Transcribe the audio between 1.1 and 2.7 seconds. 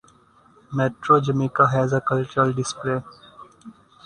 Jamaica has a cultural